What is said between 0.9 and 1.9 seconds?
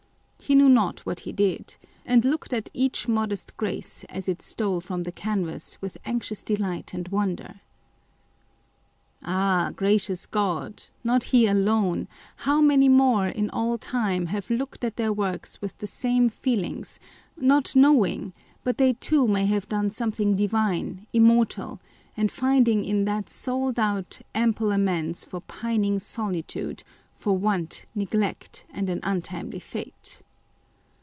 what he did;